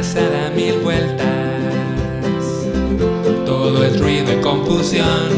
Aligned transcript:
cabeza 0.00 0.30
da 0.30 0.48
mil 0.56 0.78
vueltas. 0.78 1.26
Todo 3.44 3.84
es 3.84 4.00
ruido 4.00 4.32
y 4.32 4.40
confusión. 4.40 5.28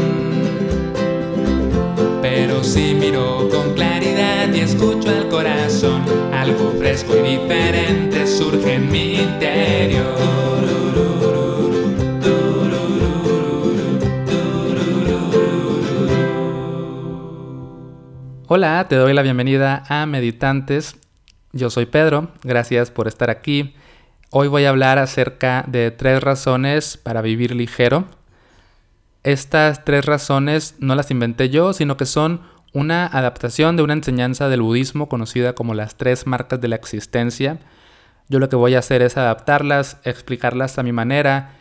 Pero 2.21 2.63
si 2.63 2.93
miro 2.93 3.49
con 3.51 3.73
claridad 3.73 4.53
y 4.53 4.61
escucho 4.61 5.09
al 5.09 5.27
corazón, 5.27 6.03
algo 6.31 6.71
fresco 6.79 7.13
y 7.17 7.37
diferente 7.37 8.25
surge 8.25 8.75
en 8.75 8.89
mi 8.89 9.15
interior. 9.15 10.03
Hola, 18.47 18.85
te 18.87 18.95
doy 18.95 19.13
la 19.13 19.23
bienvenida 19.23 19.83
a 19.89 20.05
Meditantes. 20.05 20.95
Yo 21.51 21.69
soy 21.69 21.85
Pedro, 21.85 22.29
gracias 22.43 22.91
por 22.91 23.09
estar 23.09 23.29
aquí. 23.29 23.75
Hoy 24.35 24.47
voy 24.47 24.65
a 24.65 24.69
hablar 24.69 24.97
acerca 24.97 25.63
de 25.67 25.91
tres 25.91 26.23
razones 26.23 26.97
para 26.97 27.21
vivir 27.21 27.53
ligero. 27.53 28.05
Estas 29.21 29.85
tres 29.85 30.05
razones 30.05 30.73
no 30.79 30.95
las 30.95 31.11
inventé 31.11 31.51
yo, 31.51 31.71
sino 31.71 31.97
que 31.97 32.07
son 32.07 32.41
una 32.73 33.05
adaptación 33.05 33.77
de 33.77 33.83
una 33.83 33.93
enseñanza 33.93 34.49
del 34.49 34.63
budismo 34.63 35.07
conocida 35.07 35.53
como 35.53 35.75
las 35.75 35.97
tres 35.97 36.25
marcas 36.25 36.59
de 36.59 36.67
la 36.67 36.75
existencia. 36.75 37.59
Yo 38.27 38.39
lo 38.39 38.49
que 38.49 38.55
voy 38.55 38.73
a 38.73 38.79
hacer 38.79 39.03
es 39.03 39.17
adaptarlas, 39.17 39.99
explicarlas 40.03 40.79
a 40.79 40.83
mi 40.83 40.93
manera 40.93 41.51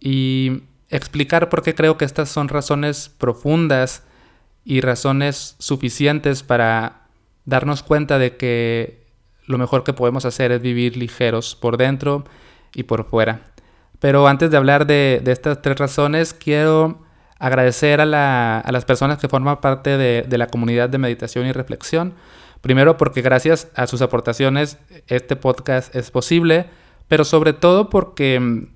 y 0.00 0.62
explicar 0.88 1.50
por 1.50 1.62
qué 1.62 1.74
creo 1.74 1.98
que 1.98 2.06
estas 2.06 2.30
son 2.30 2.48
razones 2.48 3.10
profundas 3.10 4.04
y 4.64 4.80
razones 4.80 5.54
suficientes 5.58 6.42
para 6.42 7.08
darnos 7.44 7.82
cuenta 7.82 8.18
de 8.18 8.38
que 8.38 9.01
lo 9.46 9.58
mejor 9.58 9.84
que 9.84 9.92
podemos 9.92 10.24
hacer 10.24 10.52
es 10.52 10.60
vivir 10.60 10.96
ligeros 10.96 11.56
por 11.56 11.76
dentro 11.76 12.24
y 12.74 12.84
por 12.84 13.04
fuera. 13.04 13.40
Pero 13.98 14.26
antes 14.26 14.50
de 14.50 14.56
hablar 14.56 14.86
de, 14.86 15.22
estas 15.26 15.62
tres 15.62 15.78
razones, 15.78 16.34
quiero 16.34 17.00
agradecer 17.38 18.00
a, 18.00 18.06
las 18.06 18.84
personas 18.84 19.18
que 19.18 19.28
forman 19.28 19.60
parte 19.60 19.96
de, 19.96 20.38
la 20.38 20.48
comunidad 20.48 20.88
de 20.88 20.98
meditación 20.98 21.46
y 21.46 21.52
reflexión. 21.52 22.14
Primero 22.60 22.96
porque 22.96 23.22
gracias 23.22 23.68
a 23.74 23.86
sus 23.86 24.02
aportaciones 24.02 24.78
este 25.08 25.36
podcast 25.36 25.94
es 25.94 26.10
posible, 26.10 26.66
pero 27.08 27.24
sobre 27.24 27.52
todo 27.52 27.90
porque 27.90 28.68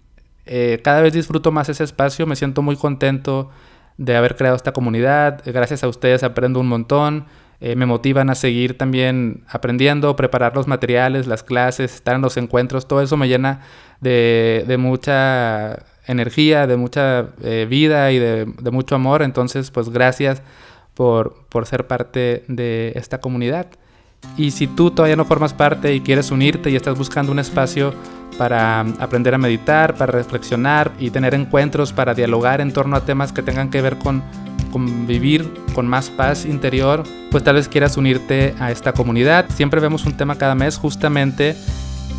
eh, 0.45 0.81
cada 0.83 1.01
vez 1.01 1.13
disfruto 1.13 1.53
más 1.53 1.69
ese 1.69 1.85
espacio, 1.85 2.27
me 2.27 2.37
siento 2.37 2.63
muy 2.63 2.77
contento 2.77 3.51
de 3.99 4.17
haber 4.17 4.37
creado 4.37 4.57
esta 4.57 4.73
comunidad. 4.73 5.43
Gracias 5.45 5.83
a 5.85 5.89
ustedes 5.89 6.23
aprendo 6.23 6.61
un 6.61 6.69
montón. 6.69 7.27
Eh, 7.61 7.75
me 7.75 7.87
motivan 7.87 8.29
a 8.31 8.35
seguir 8.35 8.77
también 8.77 9.45
aprendiendo, 9.49 10.15
preparar 10.15 10.55
los 10.55 10.67
materiales, 10.67 11.27
las 11.27 11.43
clases, 11.43 11.95
estar 11.95 12.15
en 12.17 12.23
los 12.23 12.37
encuentros. 12.37 12.87
Todo 12.87 13.01
eso 13.01 13.17
me 13.17 13.29
llena 13.29 13.61
de, 14.01 14.77
mucha 14.79 15.79
energía, 16.07 16.67
de 16.67 16.77
mucha 16.77 17.31
eh, 17.43 17.67
vida 17.69 18.13
y 18.13 18.19
de, 18.19 18.47
mucho 18.71 18.95
amor. 18.95 19.23
Entonces, 19.23 19.71
pues 19.71 19.89
gracias 19.89 20.43
por, 20.95 21.47
por 21.49 21.67
ser 21.67 21.87
parte 21.87 22.45
de 22.49 22.93
esta 22.95 23.21
comunidad. 23.21 23.67
Y 24.37 24.51
si 24.51 24.67
tú 24.67 24.91
todavía 24.91 25.17
no 25.17 25.25
formas 25.25 25.55
parte 25.55 25.95
y 25.95 26.01
quieres 26.01 26.31
unirte 26.31 26.71
y 26.71 26.77
estás 26.77 26.99
buscando 26.99 27.33
un 27.33 27.39
espacio 27.39 27.95
para 28.37 28.81
aprender 28.81 29.35
a 29.35 29.39
meditar, 29.39 29.95
para 29.95 30.13
reflexionar 30.13 30.93
y 30.99 31.11
tener 31.11 31.35
encuentros 31.35 31.93
para 31.93 32.15
dialogar 32.15 32.61
en 32.61 32.73
torno 32.73 32.97
a 32.97 33.05
temas 33.05 33.33
que 33.33 33.43
tengan 33.43 33.71
que 33.71 33.81
ver 33.81 33.97
con, 33.97 34.23
con 34.77 35.07
vivir 35.07 35.51
con 35.75 35.89
más 35.89 36.11
paz 36.11 36.45
interior, 36.45 37.03
pues 37.31 37.43
tal 37.43 37.55
vez 37.55 37.67
quieras 37.67 37.97
unirte 37.97 38.55
a 38.61 38.71
esta 38.71 38.93
comunidad. 38.93 39.47
Siempre 39.49 39.81
vemos 39.81 40.05
un 40.05 40.19
tema 40.19 40.37
cada 40.37 40.55
mes, 40.55 40.77
justamente 40.77 41.57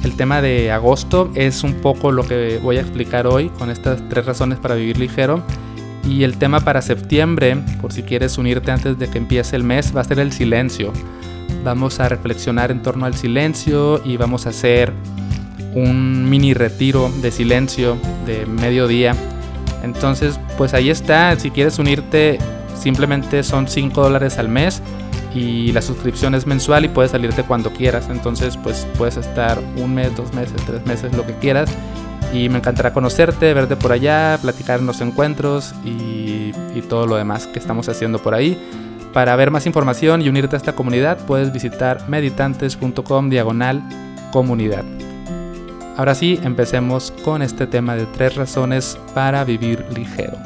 el 0.04 0.16
tema 0.16 0.42
de 0.42 0.72
agosto 0.72 1.30
es 1.36 1.64
un 1.64 1.76
poco 1.76 2.12
lo 2.12 2.28
que 2.28 2.60
voy 2.64 2.78
a 2.78 2.82
explicar 2.82 3.28
hoy 3.28 3.50
con 3.50 3.70
estas 3.70 4.02
tres 4.10 4.26
razones 4.26 4.58
para 4.58 4.74
vivir 4.74 4.98
ligero. 4.98 5.44
Y 6.04 6.24
el 6.24 6.40
tema 6.40 6.62
para 6.62 6.82
septiembre, 6.82 7.58
por 7.80 7.94
si 7.94 8.02
quieres 8.02 8.40
unirte 8.40 8.72
antes 8.72 8.98
de 8.98 9.08
que 9.08 9.20
empiece 9.20 9.56
el 9.56 9.64
mes, 9.64 9.96
va 9.96 10.02
a 10.02 10.04
ser 10.04 10.18
el 10.18 10.32
silencio. 10.32 10.92
Vamos 11.64 12.00
a 12.00 12.10
reflexionar 12.10 12.72
en 12.72 12.82
torno 12.82 13.06
al 13.06 13.14
silencio 13.14 14.02
y 14.04 14.18
vamos 14.18 14.48
a 14.48 14.50
hacer 14.50 14.92
un 15.76 16.28
mini 16.28 16.56
retiro 16.56 17.12
de 17.22 17.30
silencio 17.30 17.98
de 18.26 18.48
mediodía. 18.48 19.16
Entonces, 19.88 20.40
pues 20.58 20.74
ahí 20.74 20.90
está. 20.90 21.38
Si 21.40 21.52
quieres 21.52 21.80
unirte, 21.80 22.40
simplemente 22.80 23.44
son 23.44 23.68
5 23.68 24.02
dólares 24.02 24.38
al 24.38 24.50
mes 24.50 24.82
y 25.34 25.72
la 25.72 25.82
suscripción 25.82 26.36
es 26.36 26.46
mensual 26.46 26.86
y 26.86 26.90
puedes 26.90 27.12
salirte 27.12 27.44
cuando 27.44 27.72
quieras. 27.72 28.08
Entonces, 28.10 28.58
pues 28.58 28.88
puedes 28.98 29.18
estar 29.18 29.60
un 29.78 29.96
mes, 29.96 30.16
dos 30.16 30.34
meses, 30.34 30.56
tres 30.66 30.86
meses, 30.86 31.16
lo 31.16 31.26
que 31.26 31.34
quieras. 31.34 31.70
Y 32.34 32.50
me 32.50 32.58
encantará 32.58 32.92
conocerte, 32.92 33.54
verte 33.54 33.76
por 33.76 33.92
allá, 33.92 34.38
platicar 34.42 34.80
en 34.80 34.86
los 34.86 35.00
encuentros 35.00 35.74
y, 35.86 36.52
y 36.76 36.84
todo 36.90 37.08
lo 37.08 37.16
demás 37.16 37.48
que 37.48 37.60
estamos 37.60 37.88
haciendo 37.88 38.20
por 38.20 38.34
ahí. 38.34 38.58
Para 39.14 39.36
ver 39.36 39.50
más 39.50 39.66
información 39.66 40.22
y 40.22 40.30
unirte 40.30 40.56
a 40.56 40.58
esta 40.58 40.74
comunidad, 40.74 41.18
puedes 41.26 41.54
visitar 41.54 42.08
meditantes.com 42.10 43.30
diagonal 43.30 43.82
comunidad. 44.32 44.84
Ahora 45.98 46.14
sí, 46.14 46.40
empecemos 46.44 47.12
con 47.24 47.42
este 47.42 47.66
tema 47.66 47.96
de 47.96 48.06
tres 48.06 48.36
razones 48.36 49.00
para 49.16 49.44
vivir 49.44 49.84
ligero. 49.96 50.38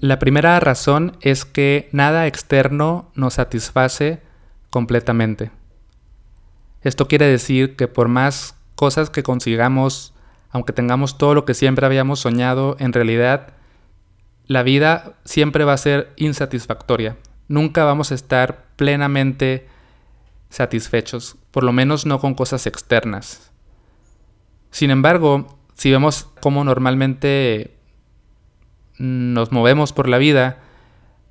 La 0.00 0.18
primera 0.18 0.58
razón 0.58 1.16
es 1.20 1.44
que 1.44 1.88
nada 1.92 2.26
externo 2.26 3.12
nos 3.14 3.34
satisface 3.34 4.20
completamente. 4.68 5.52
Esto 6.82 7.06
quiere 7.06 7.26
decir 7.26 7.76
que 7.76 7.86
por 7.86 8.08
más 8.08 8.56
cosas 8.74 9.08
que 9.08 9.22
consigamos, 9.22 10.12
aunque 10.50 10.72
tengamos 10.72 11.18
todo 11.18 11.34
lo 11.34 11.44
que 11.44 11.54
siempre 11.54 11.86
habíamos 11.86 12.18
soñado, 12.18 12.74
en 12.80 12.92
realidad 12.92 13.52
la 14.48 14.64
vida 14.64 15.14
siempre 15.24 15.62
va 15.62 15.74
a 15.74 15.78
ser 15.78 16.12
insatisfactoria. 16.16 17.16
Nunca 17.46 17.84
vamos 17.84 18.10
a 18.10 18.16
estar 18.16 18.64
plenamente 18.74 19.68
satisfechos, 20.50 21.36
por 21.54 21.62
lo 21.62 21.72
menos 21.72 22.04
no 22.04 22.18
con 22.18 22.34
cosas 22.34 22.66
externas. 22.66 23.52
Sin 24.72 24.90
embargo, 24.90 25.56
si 25.74 25.88
vemos 25.92 26.28
cómo 26.40 26.64
normalmente 26.64 27.76
nos 28.98 29.52
movemos 29.52 29.92
por 29.92 30.08
la 30.08 30.18
vida, 30.18 30.58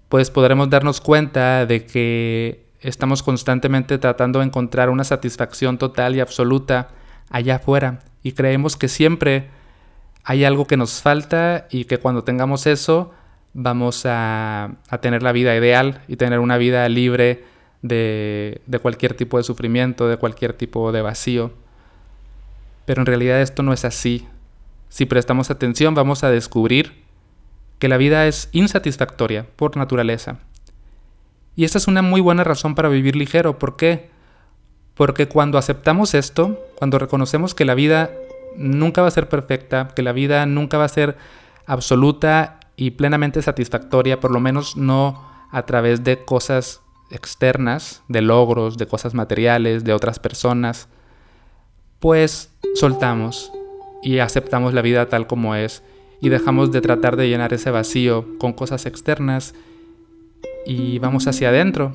pues 0.07 0.31
podremos 0.31 0.69
darnos 0.69 1.01
cuenta 1.01 1.66
de 1.66 1.85
que 1.85 2.69
estamos 2.79 3.22
constantemente 3.22 3.97
tratando 3.97 4.39
de 4.39 4.45
encontrar 4.45 4.89
una 4.89 5.03
satisfacción 5.03 5.78
total 5.78 6.16
y 6.16 6.22
absoluta 6.22 6.91
allá 7.29 7.57
afuera 7.57 8.00
y 8.23 8.31
creemos 8.31 8.78
que 8.78 8.88
siempre 8.88 9.50
hay 10.23 10.45
algo 10.45 10.67
que 10.67 10.78
nos 10.78 11.01
falta 11.01 11.67
y 11.69 11.84
que 11.84 11.97
cuando 11.97 12.23
tengamos 12.23 12.66
eso 12.66 13.11
vamos 13.51 14.05
a, 14.05 14.78
a 14.88 14.97
tener 15.00 15.22
la 15.22 15.34
vida 15.34 15.53
ideal 15.53 16.01
y 16.07 16.16
tener 16.16 16.40
una 16.40 16.55
vida 16.55 16.88
libre 16.88 17.44
de, 17.83 18.79
cualquier 18.81 19.13
tipo 19.13 19.38
de 19.38 19.44
sufrimiento, 19.44 20.07
de 20.07 20.17
cualquier 20.17 20.53
tipo 20.53 20.91
de 20.91 21.03
vacío. 21.03 21.51
Pero 22.85 23.01
en 23.01 23.05
realidad 23.05 23.41
esto 23.41 23.61
no 23.61 23.73
es 23.73 23.85
así. 23.85 24.27
Si 24.89 25.05
prestamos 25.05 25.51
atención 25.51 25.93
vamos 25.93 26.23
a 26.23 26.31
descubrir 26.31 27.03
que 27.77 27.88
la 27.88 27.97
vida 27.97 28.25
es 28.25 28.49
insatisfactoria 28.53 29.45
por 29.55 29.77
naturaleza. 29.77 30.39
Y 31.55 31.66
esta 31.66 31.77
es 31.77 31.88
una 31.88 32.01
muy 32.01 32.22
buena 32.22 32.43
razón 32.43 32.73
para 32.73 32.89
vivir 32.89 33.16
ligero. 33.16 33.59
¿Por 33.59 33.75
qué? 33.75 34.09
Porque 34.95 35.27
cuando 35.27 35.57
aceptamos 35.57 36.13
esto, 36.13 36.66
cuando 36.75 36.97
reconocemos 36.97 37.53
que 37.53 37.66
la 37.66 37.75
vida 37.75 38.11
nunca 38.55 39.01
va 39.01 39.09
a 39.09 39.11
ser 39.11 39.27
perfecta, 39.29 39.89
que 39.95 40.03
la 40.03 40.13
vida 40.13 40.45
nunca 40.45 40.77
va 40.77 40.85
a 40.85 40.89
ser 40.89 41.17
absoluta 41.66 42.59
y 42.75 42.91
plenamente 42.91 43.41
satisfactoria, 43.41 44.19
por 44.19 44.31
lo 44.31 44.39
menos 44.39 44.77
no 44.77 45.22
a 45.51 45.66
través 45.66 46.03
de 46.03 46.23
cosas 46.23 46.82
externas, 47.13 48.03
de 48.09 48.22
logros, 48.22 48.78
de 48.78 48.88
cosas 48.88 49.13
materiales, 49.13 49.84
de 49.84 49.94
otras 49.94 50.19
personas, 50.19 50.90
pues 51.99 52.52
soltamos 52.76 53.52
y 54.02 54.20
aceptamos 54.20 54.73
la 54.73 54.82
vida 54.82 55.08
tal 55.08 55.28
como 55.28 55.55
es 55.55 55.84
y 56.20 56.29
dejamos 56.29 56.72
de 56.72 56.82
tratar 56.82 57.16
de 57.16 57.29
llenar 57.29 57.53
ese 57.53 57.72
vacío 57.72 58.37
con 58.40 58.53
cosas 58.53 58.85
externas 58.85 59.53
y 60.66 60.99
vamos 60.99 61.28
hacia 61.28 61.49
adentro. 61.49 61.93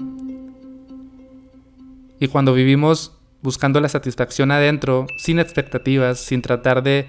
Y 2.20 2.28
cuando 2.28 2.54
vivimos 2.54 3.12
buscando 3.42 3.81
la 3.81 3.88
satisfacción 3.88 4.50
adentro, 4.50 5.06
sin 5.19 5.38
expectativas, 5.38 6.19
sin 6.19 6.42
tratar 6.42 6.82
de 6.82 7.08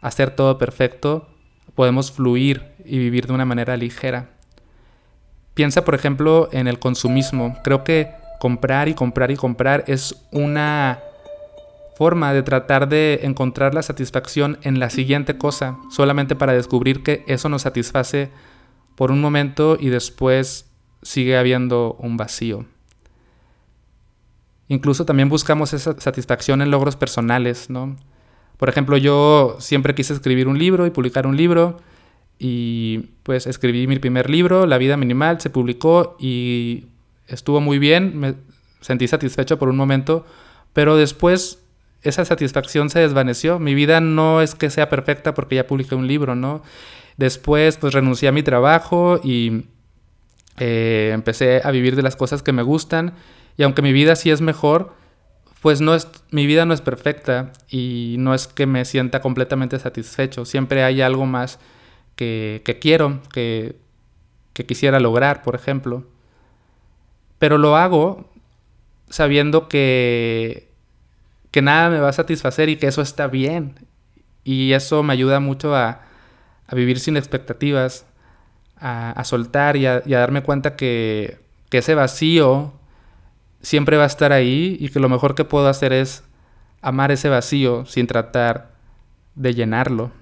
hacer 0.00 0.30
todo 0.30 0.58
perfecto, 0.58 1.28
podemos 1.74 2.10
fluir 2.10 2.64
y 2.84 2.98
vivir 2.98 3.26
de 3.26 3.34
una 3.34 3.44
manera 3.44 3.76
ligera. 3.76 4.35
Piensa, 5.56 5.86
por 5.86 5.94
ejemplo, 5.94 6.50
en 6.52 6.68
el 6.68 6.78
consumismo. 6.78 7.56
Creo 7.64 7.82
que 7.82 8.10
comprar 8.40 8.90
y 8.90 8.94
comprar 8.94 9.30
y 9.30 9.36
comprar 9.36 9.84
es 9.86 10.14
una 10.30 10.98
forma 11.96 12.34
de 12.34 12.42
tratar 12.42 12.90
de 12.90 13.20
encontrar 13.22 13.72
la 13.72 13.82
satisfacción 13.82 14.58
en 14.60 14.80
la 14.80 14.90
siguiente 14.90 15.38
cosa, 15.38 15.78
solamente 15.90 16.36
para 16.36 16.52
descubrir 16.52 17.02
que 17.02 17.24
eso 17.26 17.48
nos 17.48 17.62
satisface 17.62 18.28
por 18.96 19.10
un 19.10 19.22
momento 19.22 19.78
y 19.80 19.88
después 19.88 20.66
sigue 21.00 21.38
habiendo 21.38 21.96
un 22.00 22.18
vacío. 22.18 22.66
Incluso 24.68 25.06
también 25.06 25.30
buscamos 25.30 25.72
esa 25.72 25.98
satisfacción 25.98 26.60
en 26.60 26.70
logros 26.70 26.96
personales, 26.96 27.70
¿no? 27.70 27.96
Por 28.58 28.68
ejemplo, 28.68 28.98
yo 28.98 29.56
siempre 29.58 29.94
quise 29.94 30.12
escribir 30.12 30.48
un 30.48 30.58
libro 30.58 30.86
y 30.86 30.90
publicar 30.90 31.26
un 31.26 31.38
libro 31.38 31.78
y 32.38 32.98
pues 33.22 33.46
escribí 33.46 33.86
mi 33.86 33.98
primer 33.98 34.28
libro, 34.30 34.66
La 34.66 34.78
vida 34.78 34.96
minimal, 34.96 35.40
se 35.40 35.50
publicó 35.50 36.16
y 36.18 36.86
estuvo 37.26 37.60
muy 37.60 37.78
bien, 37.78 38.18
me 38.18 38.34
sentí 38.80 39.08
satisfecho 39.08 39.58
por 39.58 39.68
un 39.68 39.76
momento, 39.76 40.26
pero 40.72 40.96
después 40.96 41.62
esa 42.02 42.24
satisfacción 42.24 42.90
se 42.90 43.00
desvaneció. 43.00 43.58
Mi 43.58 43.74
vida 43.74 44.00
no 44.00 44.40
es 44.40 44.54
que 44.54 44.70
sea 44.70 44.88
perfecta 44.88 45.34
porque 45.34 45.56
ya 45.56 45.66
publiqué 45.66 45.94
un 45.94 46.06
libro, 46.06 46.34
¿no? 46.34 46.62
Después 47.16 47.78
pues 47.78 47.94
renuncié 47.94 48.28
a 48.28 48.32
mi 48.32 48.42
trabajo 48.42 49.20
y 49.24 49.64
eh, 50.58 51.10
empecé 51.14 51.62
a 51.64 51.70
vivir 51.70 51.96
de 51.96 52.02
las 52.02 52.16
cosas 52.16 52.42
que 52.42 52.52
me 52.52 52.62
gustan 52.62 53.14
y 53.56 53.62
aunque 53.62 53.82
mi 53.82 53.92
vida 53.92 54.16
sí 54.16 54.30
es 54.30 54.40
mejor, 54.40 54.92
pues 55.62 55.80
no 55.80 55.94
es, 55.94 56.08
mi 56.30 56.46
vida 56.46 56.66
no 56.66 56.74
es 56.74 56.80
perfecta 56.80 57.52
y 57.68 58.16
no 58.18 58.34
es 58.34 58.46
que 58.46 58.66
me 58.66 58.84
sienta 58.84 59.20
completamente 59.20 59.78
satisfecho. 59.78 60.44
Siempre 60.44 60.84
hay 60.84 61.00
algo 61.00 61.26
más 61.26 61.58
que, 62.16 62.78
quiero, 62.80 63.20
que, 63.32 63.76
que 64.52 64.66
quisiera 64.66 64.98
lograr, 65.00 65.42
por 65.42 65.54
ejemplo. 65.54 66.04
Pero 67.38 67.58
lo 67.58 67.76
hago 67.76 68.28
sabiendo 69.08 69.68
que, 69.68 70.68
que 71.50 71.62
nada 71.62 71.90
me 71.90 72.00
va 72.00 72.08
a 72.08 72.12
satisfacer 72.12 72.68
y 72.68 72.76
que 72.76 72.88
eso 72.88 73.02
está 73.02 73.28
bien. 73.28 73.74
Y 74.44 74.72
eso 74.72 75.02
me 75.02 75.12
ayuda 75.12 75.40
mucho 75.40 75.74
a, 75.74 76.00
a 76.66 76.74
vivir 76.74 76.98
sin 76.98 77.16
expectativas, 77.16 78.06
a, 78.78 79.22
soltar 79.24 79.76
y 79.76 79.86
a, 79.86 80.02
darme 80.04 80.42
cuenta 80.42 80.76
que, 80.76 81.38
que 81.70 81.78
ese 81.78 81.94
vacío 81.94 82.72
siempre 83.62 83.96
va 83.96 84.04
a 84.04 84.06
estar 84.06 84.32
ahí 84.32 84.76
y 84.80 84.90
que 84.90 85.00
lo 85.00 85.08
mejor 85.08 85.34
que 85.34 85.44
puedo 85.44 85.68
hacer 85.68 85.92
es 85.92 86.22
amar 86.82 87.10
ese 87.10 87.28
vacío 87.28 87.84
sin 87.86 88.06
tratar 88.06 88.70
de 89.34 89.54
llenarlo. 89.54 90.12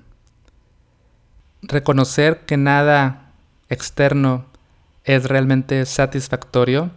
Reconocer 1.66 2.44
que 2.46 2.56
nada 2.56 3.32
externo 3.68 4.46
es 5.04 5.24
realmente 5.24 5.84
satisfactorio 5.86 6.90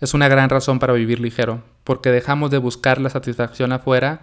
es 0.00 0.14
una 0.14 0.28
gran 0.28 0.48
razón 0.48 0.78
para 0.78 0.92
vivir 0.92 1.20
ligero, 1.20 1.62
porque 1.84 2.10
dejamos 2.10 2.50
de 2.50 2.58
buscar 2.58 3.00
la 3.00 3.10
satisfacción 3.10 3.72
afuera 3.72 4.20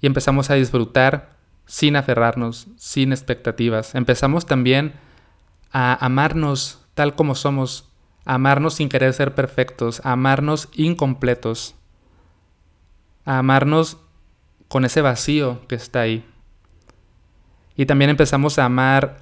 y 0.00 0.06
empezamos 0.06 0.50
a 0.50 0.54
disfrutar 0.54 1.36
sin 1.66 1.96
aferrarnos, 1.96 2.68
sin 2.76 3.12
expectativas. 3.12 3.94
Empezamos 3.94 4.46
también 4.46 4.94
a 5.72 6.04
amarnos 6.04 6.80
tal 6.94 7.14
como 7.14 7.34
somos, 7.34 7.88
a 8.24 8.34
amarnos 8.34 8.74
sin 8.74 8.88
querer 8.88 9.12
ser 9.12 9.34
perfectos, 9.34 10.00
a 10.04 10.12
amarnos 10.12 10.68
incompletos, 10.72 11.76
a 13.24 13.38
amarnos 13.38 13.98
con 14.68 14.84
ese 14.84 15.02
vacío 15.02 15.60
que 15.68 15.76
está 15.76 16.00
ahí. 16.00 16.24
Y 17.76 17.86
también 17.86 18.10
empezamos 18.10 18.58
a 18.58 18.64
amar 18.64 19.18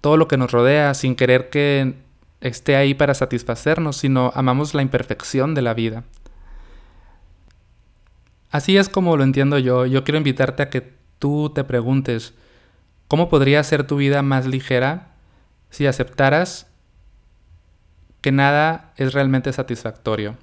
todo 0.00 0.16
lo 0.16 0.28
que 0.28 0.36
nos 0.36 0.50
rodea 0.50 0.94
sin 0.94 1.14
querer 1.14 1.50
que 1.50 1.94
esté 2.40 2.76
ahí 2.76 2.94
para 2.94 3.14
satisfacernos, 3.14 3.96
sino 3.96 4.32
amamos 4.34 4.74
la 4.74 4.82
imperfección 4.82 5.54
de 5.54 5.62
la 5.62 5.74
vida. 5.74 6.04
Así 8.50 8.76
es 8.76 8.88
como 8.88 9.16
lo 9.16 9.24
entiendo 9.24 9.58
yo. 9.58 9.86
Yo 9.86 10.04
quiero 10.04 10.18
invitarte 10.18 10.62
a 10.62 10.70
que 10.70 10.92
tú 11.18 11.50
te 11.54 11.64
preguntes, 11.64 12.34
¿cómo 13.08 13.28
podría 13.28 13.62
ser 13.62 13.86
tu 13.86 13.96
vida 13.96 14.22
más 14.22 14.46
ligera 14.46 15.12
si 15.70 15.86
aceptaras 15.86 16.66
que 18.22 18.32
nada 18.32 18.94
es 18.96 19.12
realmente 19.12 19.52
satisfactorio. 19.52 20.36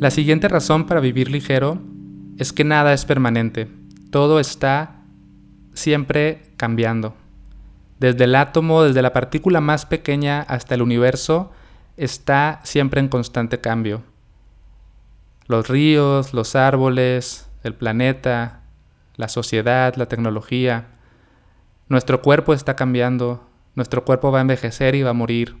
La 0.00 0.10
siguiente 0.10 0.48
razón 0.48 0.86
para 0.86 1.00
vivir 1.00 1.30
ligero 1.30 1.78
es 2.38 2.52
que 2.52 2.64
nada 2.64 2.92
es 2.92 3.04
permanente, 3.04 3.68
todo 4.10 4.40
está 4.40 5.04
siempre 5.74 6.52
cambiando. 6.56 7.14
Desde 8.00 8.24
el 8.24 8.34
átomo, 8.34 8.82
desde 8.82 9.02
la 9.02 9.12
partícula 9.12 9.60
más 9.60 9.86
pequeña 9.86 10.40
hasta 10.40 10.74
el 10.74 10.82
universo, 10.82 11.52
está 11.96 12.60
siempre 12.64 13.00
en 13.00 13.08
constante 13.08 13.60
cambio 13.60 14.02
los 15.50 15.66
ríos, 15.66 16.32
los 16.32 16.54
árboles, 16.54 17.50
el 17.64 17.74
planeta, 17.74 18.60
la 19.16 19.28
sociedad, 19.28 19.96
la 19.96 20.06
tecnología. 20.06 20.86
Nuestro 21.88 22.22
cuerpo 22.22 22.54
está 22.54 22.76
cambiando, 22.76 23.44
nuestro 23.74 24.04
cuerpo 24.04 24.30
va 24.30 24.38
a 24.38 24.42
envejecer 24.42 24.94
y 24.94 25.02
va 25.02 25.10
a 25.10 25.12
morir. 25.12 25.59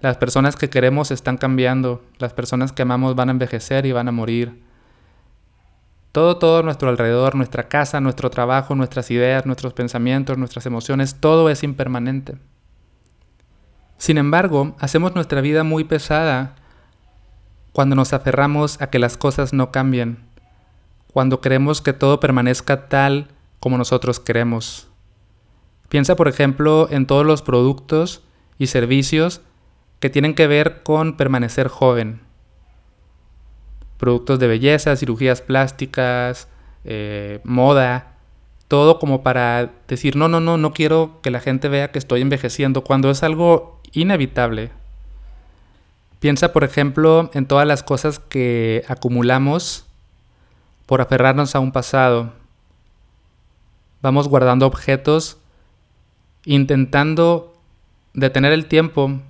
Las 0.00 0.16
personas 0.16 0.54
que 0.54 0.70
queremos 0.70 1.10
están 1.10 1.36
cambiando, 1.36 2.04
las 2.18 2.32
personas 2.32 2.72
que 2.72 2.82
amamos 2.82 3.16
van 3.16 3.28
a 3.28 3.32
envejecer 3.32 3.84
y 3.84 3.92
van 3.92 4.08
a 4.08 4.12
morir. 4.12 4.62
Todo, 6.12 6.38
todo 6.38 6.62
nuestro 6.62 6.88
alrededor, 6.88 7.34
nuestra 7.34 7.68
casa, 7.68 8.00
nuestro 8.00 8.30
trabajo, 8.30 8.74
nuestras 8.74 9.10
ideas, 9.10 9.44
nuestros 9.44 9.72
pensamientos, 9.72 10.38
nuestras 10.38 10.66
emociones, 10.66 11.16
todo 11.20 11.50
es 11.50 11.64
impermanente. 11.64 12.36
Sin 13.98 14.18
embargo, 14.18 14.76
hacemos 14.78 15.14
nuestra 15.16 15.40
vida 15.40 15.64
muy 15.64 15.82
pesada 15.82 16.54
cuando 17.72 17.96
nos 17.96 18.12
aferramos 18.12 18.80
a 18.80 18.90
que 18.90 19.00
las 19.00 19.16
cosas 19.16 19.52
no 19.52 19.72
cambien, 19.72 20.18
cuando 21.12 21.40
queremos 21.40 21.82
que 21.82 21.92
todo 21.92 22.20
permanezca 22.20 22.88
tal 22.88 23.28
como 23.58 23.76
nosotros 23.76 24.20
queremos. 24.20 24.88
Piensa, 25.88 26.14
por 26.14 26.28
ejemplo, 26.28 26.86
en 26.90 27.06
todos 27.06 27.26
los 27.26 27.42
productos 27.42 28.22
y 28.58 28.68
servicios 28.68 29.40
que 30.00 30.10
tienen 30.10 30.34
que 30.34 30.46
ver 30.46 30.82
con 30.82 31.16
permanecer 31.16 31.68
joven. 31.68 32.20
Productos 33.98 34.38
de 34.38 34.46
belleza, 34.46 34.96
cirugías 34.96 35.42
plásticas, 35.42 36.48
eh, 36.84 37.40
moda, 37.44 38.14
todo 38.68 38.98
como 38.98 39.22
para 39.22 39.70
decir, 39.88 40.14
no, 40.14 40.28
no, 40.28 40.40
no, 40.40 40.56
no 40.56 40.72
quiero 40.72 41.20
que 41.22 41.30
la 41.30 41.40
gente 41.40 41.68
vea 41.68 41.90
que 41.90 41.98
estoy 41.98 42.20
envejeciendo, 42.20 42.84
cuando 42.84 43.10
es 43.10 43.22
algo 43.22 43.80
inevitable. 43.92 44.70
Piensa, 46.20 46.52
por 46.52 46.64
ejemplo, 46.64 47.30
en 47.32 47.46
todas 47.46 47.66
las 47.66 47.82
cosas 47.82 48.18
que 48.18 48.84
acumulamos 48.88 49.86
por 50.86 51.00
aferrarnos 51.00 51.54
a 51.54 51.60
un 51.60 51.72
pasado. 51.72 52.32
Vamos 54.00 54.28
guardando 54.28 54.66
objetos 54.66 55.38
intentando 56.44 57.54
detener 58.14 58.52
el 58.52 58.66
tiempo 58.66 59.20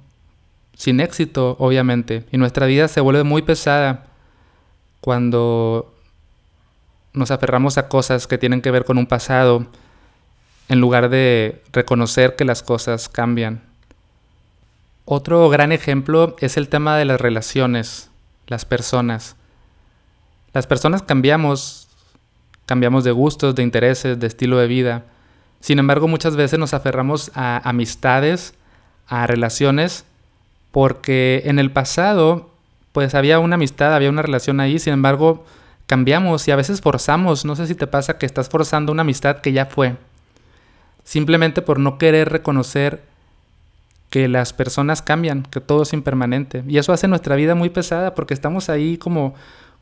sin 0.79 1.01
éxito, 1.01 1.57
obviamente. 1.59 2.25
Y 2.31 2.39
nuestra 2.39 2.67
vida 2.67 2.87
se 2.87 3.01
vuelve 3.01 3.25
muy 3.25 3.43
pesada 3.43 4.07
cuando 5.01 5.93
nos 7.13 7.33
aferramos 7.33 7.79
a 7.79 7.89
cosas 7.89 8.29
que 8.29 8.39
tienen 8.39 8.63
que 8.63 8.71
ver 8.71 8.85
con 8.85 8.97
un 8.97 9.07
pasado 9.07 9.67
en 10.69 10.81
lugar 10.81 11.09
de 11.09 11.63
reconocer 11.73 12.37
que 12.37 12.45
las 12.45 12.63
cosas 12.63 13.09
cambian. 13.09 13.61
Otro 15.05 15.49
gran 15.49 15.73
ejemplo 15.73 16.37
es 16.39 16.57
el 16.57 16.69
tema 16.69 16.97
de 16.97 17.07
las 17.07 17.21
relaciones, 17.21 18.09
las 18.47 18.65
personas. 18.65 19.35
Las 20.53 20.69
personas 20.69 21.03
cambiamos, 21.03 21.89
cambiamos 22.67 23.03
de 23.03 23.11
gustos, 23.11 23.57
de 23.57 23.65
intereses, 23.65 24.21
de 24.21 24.27
estilo 24.29 24.59
de 24.59 24.69
vida. 24.69 25.07
Sin 25.59 25.81
embargo, 25.81 26.07
muchas 26.07 26.37
veces 26.37 26.61
nos 26.61 26.73
aferramos 26.73 27.33
a 27.35 27.69
amistades, 27.69 28.55
a 29.09 29.27
relaciones, 29.27 30.05
porque 30.71 31.43
en 31.47 31.59
el 31.59 31.71
pasado, 31.71 32.51
pues 32.93 33.15
había 33.15 33.39
una 33.39 33.55
amistad, 33.55 33.95
había 33.95 34.11
una 34.11 34.23
relación 34.23 34.61
ahí, 34.61 34.79
sin 34.79 34.93
embargo, 34.93 35.45
cambiamos 35.87 36.47
y 36.47 36.51
a 36.51 36.57
veces 36.57 36.81
forzamos. 36.81 37.45
No 37.45 37.57
sé 37.57 37.67
si 37.67 37.75
te 37.75 37.87
pasa 37.87 38.19
que 38.19 38.27
estás 38.27 38.49
forzando 38.49 38.93
una 38.93 39.03
amistad 39.03 39.39
que 39.39 39.53
ya 39.53 39.67
fue, 39.67 39.97
simplemente 41.05 41.63
por 41.63 41.79
no 41.79 41.99
querer 41.99 42.29
reconocer 42.29 43.03
que 44.11 44.29
las 44.29 44.53
personas 44.53 45.03
cambian, 45.03 45.43
que 45.43 45.61
todo 45.61 45.83
es 45.83 45.93
impermanente. 45.93 46.65
Y 46.67 46.79
eso 46.79 46.93
hace 46.93 47.09
nuestra 47.09 47.37
vida 47.37 47.55
muy 47.55 47.71
pesada 47.71 48.15
porque 48.15 48.35
estamos 48.35 48.69
ahí 48.69 48.97
como 48.97 49.35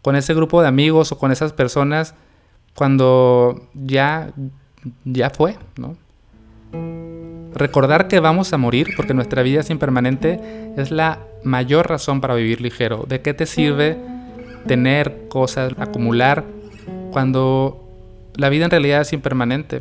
con 0.03 0.17
ese 0.17 0.35
grupo 0.35 0.63
de 0.63 0.69
amigos 0.69 1.13
o 1.13 1.19
con 1.19 1.33
esas 1.33 1.53
personas 1.53 2.15
cuando 2.75 3.69
ya, 3.75 4.33
ya 5.05 5.31
fue, 5.31 5.57
¿no? 5.77 5.97
Recordar 7.55 8.07
que 8.07 8.21
vamos 8.21 8.53
a 8.53 8.59
morir 8.59 8.89
porque 8.97 9.15
nuestra 9.15 9.43
vida 9.43 9.61
es 9.61 9.71
impermanente 9.71 10.41
es 10.77 10.91
la 10.91 11.21
mayor 11.43 11.89
razón 11.89 12.21
para 12.21 12.35
vivir 12.35 12.61
ligero. 12.61 13.07
¿De 13.09 13.23
qué 13.23 13.33
te 13.33 13.47
sirve 13.47 13.97
tener 14.67 15.29
cosas, 15.29 15.73
acumular, 15.79 16.45
cuando 17.13 17.83
la 18.35 18.51
vida 18.51 18.67
en 18.67 18.71
realidad 18.71 19.01
es 19.01 19.15
impermanente? 19.15 19.81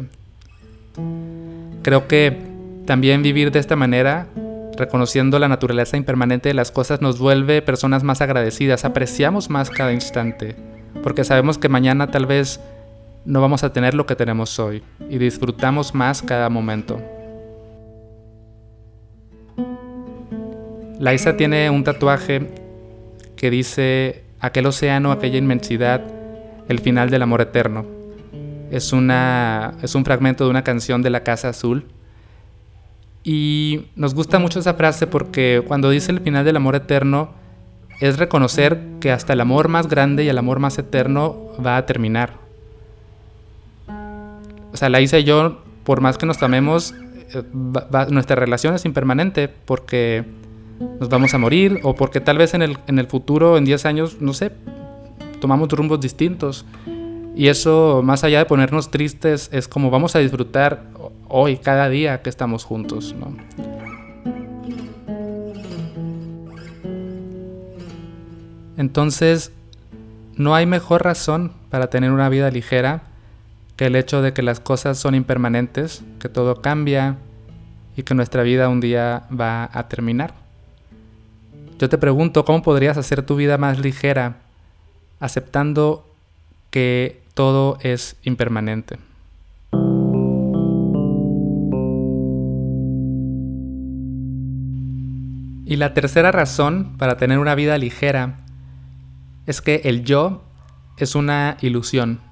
Creo 1.82 2.08
que 2.08 2.38
también 2.86 3.24
vivir 3.24 3.52
de 3.52 3.60
esta 3.60 3.76
manera, 3.76 4.28
reconociendo 4.78 5.38
la 5.38 5.50
naturaleza 5.50 5.98
impermanente 5.98 6.50
de 6.50 6.56
las 6.56 6.72
cosas, 6.72 7.02
nos 7.02 7.20
vuelve 7.20 7.62
personas 7.62 8.04
más 8.04 8.22
agradecidas, 8.22 8.86
apreciamos 8.86 9.50
más 9.50 9.70
cada 9.70 9.92
instante, 9.92 10.56
porque 11.04 11.26
sabemos 11.26 11.58
que 11.58 11.68
mañana 11.68 12.08
tal 12.08 12.26
vez 12.26 12.62
no 13.26 13.42
vamos 13.42 13.64
a 13.64 13.74
tener 13.74 13.94
lo 13.94 14.06
que 14.06 14.16
tenemos 14.16 14.60
hoy 14.60 14.84
y 15.10 15.18
disfrutamos 15.18 15.94
más 15.96 16.22
cada 16.22 16.50
momento. 16.50 17.02
Laisa 21.00 21.36
tiene 21.36 21.70
un 21.70 21.84
tatuaje 21.84 22.50
que 23.36 23.50
dice 23.50 24.24
aquel 24.40 24.68
océano, 24.68 25.12
aquella 25.12 25.38
inmensidad, 25.38 26.02
el 26.70 26.80
final 26.80 27.10
del 27.10 27.24
amor 27.24 27.42
eterno. 27.42 27.86
Es, 28.72 28.94
una, 28.94 29.74
es 29.82 29.96
un 29.96 30.06
fragmento 30.06 30.46
de 30.46 30.50
una 30.50 30.64
canción 30.64 31.02
de 31.02 31.10
la 31.10 31.24
Casa 31.24 31.50
Azul. 31.50 31.86
Y 33.24 33.88
nos 33.96 34.14
gusta 34.14 34.40
mucho 34.40 34.60
esa 34.60 34.76
frase 34.76 35.08
porque 35.08 35.64
cuando 35.68 35.90
dice 35.90 36.12
el 36.12 36.22
final 36.22 36.46
del 36.46 36.58
amor 36.58 36.76
eterno, 36.76 37.34
es 38.00 38.18
reconocer 38.18 38.80
que 39.00 39.12
hasta 39.12 39.34
el 39.34 39.42
amor 39.42 39.68
más 39.68 39.88
grande 39.88 40.24
y 40.24 40.30
el 40.30 40.38
amor 40.38 40.60
más 40.60 40.78
eterno 40.78 41.52
va 41.66 41.78
a 41.78 41.86
terminar. 41.86 42.45
O 44.76 44.78
sea, 44.78 44.90
Laisa 44.90 45.18
y 45.18 45.24
yo, 45.24 45.62
por 45.86 46.02
más 46.02 46.18
que 46.18 46.26
nos 46.26 46.44
amemos, 46.44 46.94
eh, 47.34 47.44
nuestra 48.10 48.36
relación 48.36 48.76
es 48.76 48.84
impermanente 48.84 49.48
porque 49.48 50.26
nos 51.00 51.08
vamos 51.08 51.34
a 51.34 51.38
morir 51.38 51.80
o 51.84 51.96
porque 51.96 52.20
tal 52.20 52.38
vez 52.38 52.54
en 52.54 52.62
el, 52.62 52.78
en 52.88 53.00
el 53.00 53.08
futuro, 53.08 53.58
en 53.58 53.64
10 53.64 53.86
años, 53.86 54.18
no 54.20 54.34
sé, 54.34 54.52
tomamos 55.40 55.70
rumbos 55.70 56.02
distintos. 56.02 56.66
Y 57.38 57.48
eso, 57.48 58.02
más 58.04 58.26
allá 58.26 58.40
de 58.40 58.46
ponernos 58.48 58.92
tristes, 58.92 59.50
es 59.54 59.70
como 59.70 59.90
vamos 59.90 60.14
a 60.18 60.20
disfrutar 60.20 60.84
hoy, 61.30 61.56
cada 61.56 61.88
día 61.88 62.22
que 62.22 62.30
estamos 62.30 62.66
juntos. 62.66 63.16
¿no? 63.18 63.34
Entonces, 68.76 69.54
no 70.36 70.54
hay 70.54 70.66
mejor 70.66 71.06
razón 71.06 71.54
para 71.70 71.90
tener 71.90 72.12
una 72.12 72.28
vida 72.28 72.52
ligera 72.52 73.15
que 73.76 73.88
el 73.88 73.96
hecho 73.96 74.22
de 74.22 74.34
que 74.34 74.42
las 74.42 74.60
cosas 74.60 74.98
son 74.98 75.16
impermanentes, 75.16 76.04
que 76.20 76.30
todo 76.30 76.62
cambia 76.62 77.18
y 77.98 78.04
que 78.04 78.14
nuestra 78.16 78.44
vida 78.44 78.70
un 78.70 78.80
día 78.80 79.24
va 79.38 79.70
a 79.72 79.88
terminar. 79.88 80.34
Yo 81.78 81.90
te 81.90 81.98
pregunto, 81.98 82.46
¿cómo 82.46 82.62
podrías 82.62 82.98
hacer 82.98 83.24
tu 83.24 83.36
vida 83.36 83.58
más 83.58 83.80
ligera 83.80 84.38
aceptando 85.20 86.08
que 86.70 87.22
todo 87.34 87.78
es 87.82 88.16
impermanente? 88.24 88.98
Y 95.68 95.78
la 95.78 95.94
tercera 95.94 96.32
razón 96.32 96.96
para 96.98 97.18
tener 97.18 97.40
una 97.40 97.56
vida 97.56 97.78
ligera 97.78 98.38
es 99.48 99.62
que 99.62 99.82
el 99.84 100.06
yo 100.06 100.44
es 100.98 101.16
una 101.16 101.58
ilusión. 101.60 102.25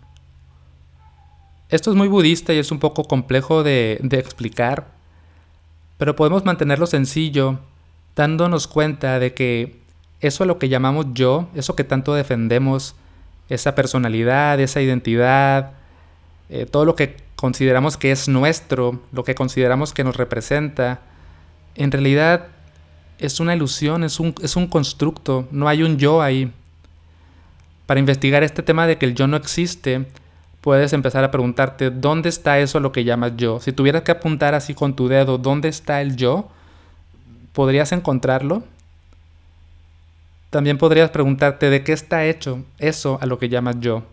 Esto 1.70 1.89
es 1.89 1.96
muy 1.96 2.08
budista 2.08 2.53
y 2.53 2.58
es 2.58 2.72
un 2.72 2.79
poco 2.79 3.05
complejo 3.05 3.63
de, 3.63 4.00
explicar, 4.12 4.88
pero 5.98 6.15
podemos 6.15 6.46
mantenerlo 6.46 6.86
sencillo 6.86 7.60
dándonos 8.15 8.67
cuenta 8.67 9.20
de 9.20 9.34
que 9.34 9.79
eso 10.22 10.43
a 10.43 10.48
lo 10.48 10.60
que 10.60 10.70
llamamos 10.70 11.08
yo, 11.13 11.48
eso 11.55 11.75
que 11.75 11.84
tanto 11.84 12.13
defendemos, 12.13 12.96
esa 13.50 13.75
personalidad, 13.75 14.60
esa 14.60 14.82
identidad, 14.82 15.72
eh, 16.50 16.65
todo 16.65 16.86
lo 16.86 16.96
que 16.96 17.17
consideramos 17.36 17.98
que 17.98 18.12
es 18.12 18.27
nuestro, 18.27 19.01
lo 19.12 19.24
que 19.24 19.36
consideramos 19.36 19.93
que 19.93 20.03
nos 20.03 20.15
representa, 20.15 21.01
en 21.75 21.91
realidad 21.91 22.48
es 23.20 23.39
una 23.39 23.55
ilusión, 23.55 24.03
es 24.03 24.20
un, 24.20 24.36
es 24.41 24.55
un 24.55 24.67
constructo, 24.67 25.48
no 25.51 25.67
hay 25.67 25.84
un 25.84 25.98
yo 25.98 26.22
ahí. 26.22 26.51
Para 27.86 28.00
investigar 28.00 28.43
este 28.43 28.63
tema 28.63 28.88
de 28.88 28.98
que 28.98 29.05
el 29.05 29.15
yo 29.15 29.27
no 29.27 29.38
existe, 29.38 30.05
puedes 30.63 30.93
empezar 30.93 31.25
a 31.25 31.29
preguntarte, 31.29 31.91
¿dónde 31.91 32.29
está 32.29 32.58
eso 32.58 32.79
lo 32.79 32.93
que 32.93 33.03
llamas 33.03 33.34
yo? 33.36 33.60
Si 33.60 33.74
tuvieras 33.74 34.03
que 34.03 34.13
apuntar 34.13 34.55
así 34.55 34.74
con 34.74 34.96
tu 34.96 35.10
dedo, 35.10 35.38
¿dónde 35.38 35.67
está 35.67 36.01
el 36.01 36.15
yo? 36.15 36.48
¿Podrías 37.51 37.91
encontrarlo? 37.91 38.63
También 40.51 40.77
podrías 40.77 41.10
preguntarte 41.10 41.70
de 41.70 41.84
qué 41.84 41.91
está 41.91 42.24
hecho 42.24 42.63
eso 42.79 43.20
a 43.22 43.25
lo 43.25 43.39
que 43.39 43.50
llamas 43.50 43.75
yo. 43.82 44.03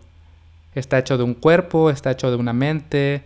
¿Está 0.75 0.99
hecho 0.99 1.17
de 1.17 1.23
un 1.23 1.35
cuerpo? 1.35 1.89
¿Está 1.89 2.11
hecho 2.11 2.29
de 2.29 2.35
una 2.35 2.51
mente? 2.51 3.23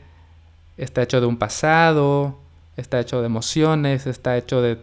¿Está 0.77 1.01
hecho 1.01 1.19
de 1.19 1.25
un 1.25 1.37
pasado? 1.37 2.37
¿Está 2.77 2.99
hecho 2.99 3.21
de 3.21 3.25
emociones? 3.25 4.05
¿Está 4.05 4.37
hecho 4.37 4.61
de, 4.61 4.77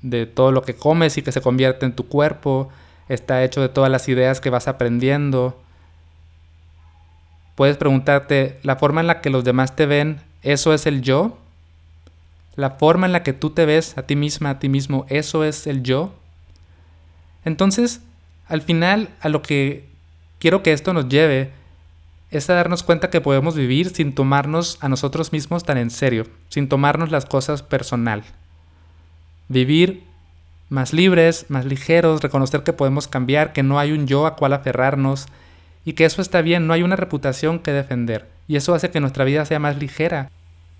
de 0.00 0.24
todo 0.24 0.52
lo 0.52 0.62
que 0.62 0.74
comes 0.74 1.18
y 1.18 1.22
que 1.22 1.32
se 1.32 1.42
convierte 1.42 1.84
en 1.84 1.94
tu 1.94 2.08
cuerpo? 2.08 2.70
¿Está 3.10 3.44
hecho 3.44 3.60
de 3.60 3.68
todas 3.68 3.90
las 3.90 4.08
ideas 4.08 4.40
que 4.40 4.48
vas 4.48 4.68
aprendiendo? 4.68 5.60
Puedes 7.56 7.76
preguntarte, 7.76 8.60
¿la 8.62 8.76
forma 8.76 9.00
en 9.00 9.08
la 9.08 9.20
que 9.20 9.30
los 9.30 9.42
demás 9.42 9.74
te 9.74 9.86
ven, 9.86 10.20
eso 10.42 10.72
es 10.72 10.86
el 10.86 11.02
yo? 11.02 11.36
la 12.56 12.70
forma 12.70 13.06
en 13.06 13.12
la 13.12 13.22
que 13.22 13.34
tú 13.34 13.50
te 13.50 13.66
ves 13.66 13.96
a 13.96 14.02
ti 14.02 14.16
misma, 14.16 14.50
a 14.50 14.58
ti 14.58 14.68
mismo, 14.68 15.06
eso 15.08 15.44
es 15.44 15.66
el 15.66 15.82
yo. 15.82 16.14
Entonces, 17.44 18.00
al 18.48 18.62
final, 18.62 19.10
a 19.20 19.28
lo 19.28 19.42
que 19.42 19.86
quiero 20.38 20.62
que 20.62 20.72
esto 20.72 20.92
nos 20.92 21.08
lleve 21.08 21.52
es 22.30 22.50
a 22.50 22.54
darnos 22.54 22.82
cuenta 22.82 23.10
que 23.10 23.20
podemos 23.20 23.54
vivir 23.54 23.90
sin 23.90 24.14
tomarnos 24.14 24.78
a 24.80 24.88
nosotros 24.88 25.32
mismos 25.32 25.64
tan 25.64 25.78
en 25.78 25.90
serio, 25.90 26.26
sin 26.48 26.68
tomarnos 26.68 27.10
las 27.10 27.26
cosas 27.26 27.62
personal. 27.62 28.24
Vivir 29.48 30.02
más 30.68 30.92
libres, 30.92 31.46
más 31.48 31.66
ligeros, 31.66 32.22
reconocer 32.22 32.64
que 32.64 32.72
podemos 32.72 33.06
cambiar, 33.06 33.52
que 33.52 33.62
no 33.62 33.78
hay 33.78 33.92
un 33.92 34.06
yo 34.06 34.26
a 34.26 34.34
cual 34.34 34.54
aferrarnos 34.54 35.26
y 35.86 35.92
que 35.92 36.04
eso 36.04 36.20
está 36.20 36.42
bien, 36.42 36.66
no 36.66 36.72
hay 36.72 36.82
una 36.82 36.96
reputación 36.96 37.60
que 37.60 37.70
defender. 37.70 38.26
Y 38.48 38.56
eso 38.56 38.74
hace 38.74 38.90
que 38.90 38.98
nuestra 38.98 39.24
vida 39.24 39.44
sea 39.44 39.60
más 39.60 39.78
ligera. 39.78 40.32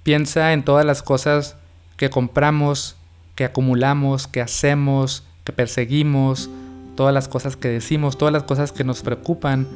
Piensa 0.03 0.53
en 0.53 0.65
todas 0.65 0.85
las 0.85 1.01
cosas 1.01 1.57
que 1.97 2.11
compramos, 2.11 2.97
que 3.37 3.45
acumulamos, 3.45 4.27
que 4.27 4.41
hacemos, 4.41 5.23
que 5.45 5.53
perseguimos, 5.53 6.51
todas 6.97 7.15
las 7.15 7.29
cosas 7.29 7.55
que 7.55 7.69
decimos, 7.69 8.19
todas 8.19 8.33
las 8.33 8.43
cosas 8.43 8.73
que 8.73 8.83
nos 8.83 9.03
preocupan, 9.03 9.69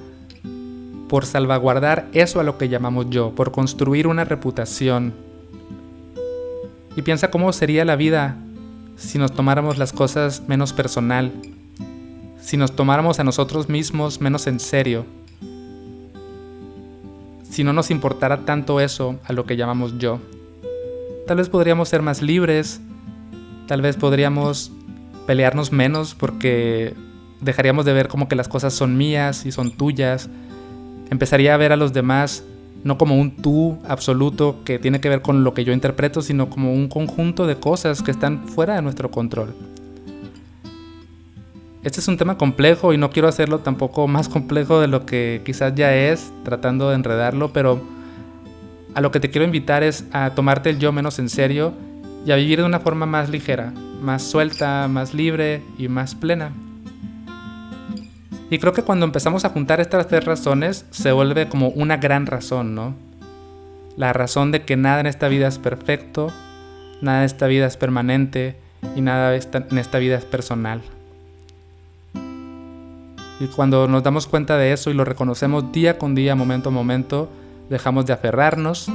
por 1.08 1.24
salvaguardar 1.24 2.08
eso 2.12 2.40
a 2.40 2.42
lo 2.42 2.58
que 2.58 2.68
llamamos 2.68 3.06
yo, 3.10 3.32
por 3.32 3.52
construir 3.52 4.08
una 4.08 4.24
reputación. 4.24 5.14
Y 6.96 7.02
piensa 7.02 7.30
cómo 7.30 7.52
sería 7.52 7.84
la 7.84 7.94
vida 7.94 8.36
si 8.96 9.18
nos 9.18 9.32
tomáramos 9.32 9.78
las 9.78 9.92
cosas 9.92 10.42
menos 10.48 10.72
personal, 10.72 11.30
si 12.40 12.56
nos 12.56 12.74
tomáramos 12.74 13.20
a 13.20 13.24
nosotros 13.24 13.68
mismos 13.68 14.20
menos 14.20 14.48
en 14.48 14.58
serio, 14.58 15.06
si 17.50 17.64
no 17.64 17.72
nos 17.72 17.90
importara 17.90 18.38
tanto 18.46 18.80
eso 18.80 19.16
a 19.24 19.32
lo 19.32 19.44
que 19.44 19.56
llamamos 19.56 19.98
yo. 19.98 20.20
Tal 21.26 21.36
vez 21.36 21.48
podríamos 21.48 21.88
ser 21.88 22.00
más 22.02 22.22
libres, 22.22 22.80
tal 23.66 23.82
vez 23.82 23.96
podríamos 23.96 24.72
pelearnos 25.26 25.72
menos 25.72 26.14
porque 26.14 26.94
dejaríamos 27.40 27.84
de 27.84 27.92
ver 27.92 28.08
como 28.08 28.28
que 28.28 28.36
las 28.36 28.48
cosas 28.48 28.72
son 28.72 28.96
mías 28.96 29.46
y 29.46 29.52
son 29.52 29.72
tuyas. 29.72 30.30
Empezaría 31.10 31.54
a 31.54 31.56
ver 31.56 31.72
a 31.72 31.76
los 31.76 31.92
demás 31.92 32.44
no 32.82 32.96
como 32.96 33.16
un 33.16 33.36
tú 33.36 33.78
absoluto 33.86 34.56
que 34.64 34.78
tiene 34.78 35.00
que 35.00 35.08
ver 35.08 35.22
con 35.22 35.44
lo 35.44 35.52
que 35.52 35.64
yo 35.64 35.72
interpreto, 35.72 36.22
sino 36.22 36.48
como 36.48 36.72
un 36.72 36.88
conjunto 36.88 37.46
de 37.46 37.56
cosas 37.56 38.02
que 38.02 38.10
están 38.10 38.48
fuera 38.48 38.76
de 38.76 38.82
nuestro 38.82 39.10
control. 39.10 39.54
Este 41.82 42.00
es 42.00 42.08
un 42.08 42.18
tema 42.18 42.36
complejo 42.36 42.92
y 42.92 42.98
no 42.98 43.08
quiero 43.08 43.26
hacerlo 43.26 43.60
tampoco 43.60 44.06
más 44.06 44.28
complejo 44.28 44.80
de 44.80 44.86
lo 44.86 45.06
que 45.06 45.40
quizás 45.46 45.74
ya 45.74 45.94
es, 45.94 46.30
tratando 46.44 46.90
de 46.90 46.96
enredarlo, 46.96 47.54
pero 47.54 47.80
a 48.94 49.00
lo 49.00 49.10
que 49.10 49.18
te 49.18 49.30
quiero 49.30 49.46
invitar 49.46 49.82
es 49.82 50.04
a 50.12 50.30
tomarte 50.34 50.68
el 50.68 50.78
yo 50.78 50.92
menos 50.92 51.18
en 51.18 51.30
serio 51.30 51.72
y 52.26 52.32
a 52.32 52.36
vivir 52.36 52.58
de 52.58 52.66
una 52.66 52.80
forma 52.80 53.06
más 53.06 53.30
ligera, 53.30 53.72
más 54.02 54.22
suelta, 54.22 54.88
más 54.88 55.14
libre 55.14 55.62
y 55.78 55.88
más 55.88 56.14
plena. 56.14 56.52
Y 58.50 58.58
creo 58.58 58.74
que 58.74 58.82
cuando 58.82 59.06
empezamos 59.06 59.46
a 59.46 59.50
juntar 59.50 59.80
estas 59.80 60.06
tres 60.06 60.26
razones 60.26 60.84
se 60.90 61.12
vuelve 61.12 61.48
como 61.48 61.68
una 61.68 61.96
gran 61.96 62.26
razón, 62.26 62.74
¿no? 62.74 62.94
La 63.96 64.12
razón 64.12 64.52
de 64.52 64.66
que 64.66 64.76
nada 64.76 65.00
en 65.00 65.06
esta 65.06 65.28
vida 65.28 65.48
es 65.48 65.58
perfecto, 65.58 66.30
nada 67.00 67.20
en 67.20 67.24
esta 67.24 67.46
vida 67.46 67.66
es 67.66 67.78
permanente 67.78 68.56
y 68.94 69.00
nada 69.00 69.34
en 69.34 69.78
esta 69.78 69.98
vida 69.98 70.18
es 70.18 70.26
personal. 70.26 70.82
Y 73.40 73.46
cuando 73.46 73.88
nos 73.88 74.02
damos 74.02 74.26
cuenta 74.26 74.58
de 74.58 74.74
eso 74.74 74.90
y 74.90 74.94
lo 74.94 75.02
reconocemos 75.06 75.72
día 75.72 75.96
con 75.96 76.14
día, 76.14 76.34
momento 76.34 76.68
a 76.68 76.72
momento, 76.72 77.30
dejamos 77.70 78.04
de 78.04 78.12
aferrarnos, 78.12 78.86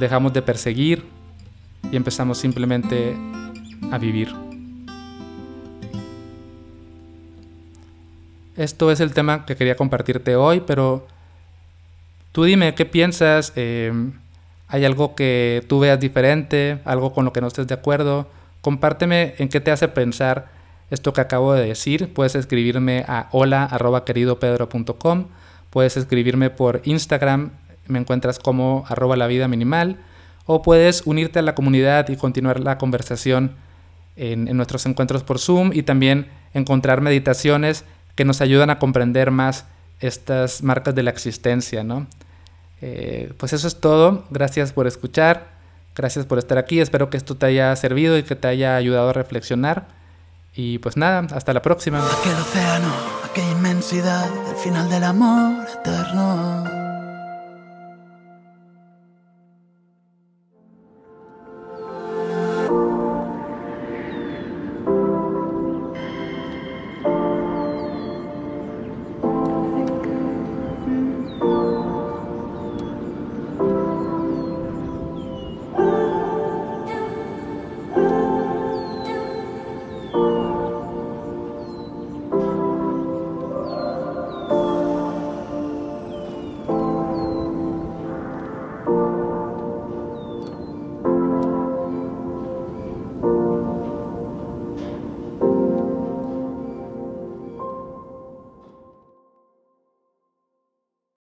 dejamos 0.00 0.32
de 0.32 0.42
perseguir 0.42 1.04
y 1.92 1.94
empezamos 1.94 2.38
simplemente 2.38 3.16
a 3.92 3.98
vivir. 3.98 4.34
Esto 8.56 8.90
es 8.90 8.98
el 8.98 9.14
tema 9.14 9.46
que 9.46 9.54
quería 9.54 9.76
compartirte 9.76 10.34
hoy, 10.34 10.60
pero 10.66 11.06
tú 12.32 12.42
dime 12.42 12.74
qué 12.74 12.86
piensas. 12.86 13.52
Em, 13.54 14.14
¿Hay 14.66 14.84
algo 14.84 15.14
que 15.14 15.64
tú 15.68 15.78
veas 15.78 16.00
diferente? 16.00 16.80
¿Algo 16.84 17.12
con 17.12 17.24
lo 17.24 17.32
que 17.32 17.40
no 17.40 17.46
estés 17.46 17.68
de 17.68 17.74
acuerdo? 17.74 18.26
Compárteme 18.62 19.34
en 19.38 19.48
qué 19.48 19.60
te 19.60 19.70
hace 19.70 19.86
pensar 19.86 20.61
esto 20.92 21.12
que 21.12 21.20
acabo 21.20 21.54
de 21.54 21.66
decir. 21.66 22.12
Puedes 22.14 22.34
escribirme 22.36 23.04
a 23.08 23.28
hola.queridopedro.com 23.32 25.26
Puedes 25.72 25.96
escribirme 25.96 26.50
por 26.50 26.82
Instagram, 26.84 27.52
me 27.86 27.98
encuentras 27.98 28.38
como 28.38 28.84
arroba 28.88 29.16
la 29.16 29.26
vida 29.26 29.48
minimal, 29.48 29.96
o 30.44 30.60
puedes 30.60 31.06
unirte 31.06 31.38
a 31.38 31.42
la 31.42 31.54
comunidad 31.54 32.10
y 32.10 32.16
continuar 32.16 32.60
la 32.60 32.76
conversación 32.76 33.52
en, 34.16 34.54
nuestros 34.54 34.84
encuentros 34.84 35.22
por 35.22 35.38
Zoom 35.38 35.70
y 35.72 35.82
también 35.82 36.28
encontrar 36.52 37.00
meditaciones 37.00 37.86
que 38.16 38.26
nos 38.26 38.42
ayudan 38.42 38.68
a 38.68 38.78
comprender 38.78 39.30
más 39.30 39.64
estas 40.00 40.62
marcas 40.62 40.94
de 40.94 41.04
la 41.04 41.10
existencia, 41.10 41.82
¿no? 41.82 42.06
Eh, 42.82 43.32
pues 43.38 43.54
eso 43.54 43.66
es 43.66 43.80
todo. 43.80 44.26
Gracias 44.28 44.74
por 44.74 44.86
escuchar. 44.86 45.52
Gracias 45.96 46.26
por 46.26 46.36
estar 46.36 46.58
aquí. 46.58 46.80
Espero 46.80 47.08
que 47.08 47.16
esto 47.16 47.34
te 47.34 47.46
haya 47.46 47.74
servido 47.76 48.18
y 48.18 48.24
que 48.24 48.36
te 48.36 48.46
haya 48.46 48.76
ayudado 48.76 49.08
a 49.08 49.12
reflexionar. 49.14 49.86
Y 50.54 50.78
pues 50.78 50.96
nada, 50.96 51.26
hasta 51.34 51.52
la 51.52 51.62
próxima. 51.62 51.98
Aquel 51.98 52.34
océano, 52.34 52.92
aquella 53.24 53.52
inmensidad, 53.52 54.28
el 54.50 54.56
final 54.56 54.90
del 54.90 55.04
amor 55.04 55.66
eterno. 55.80 56.81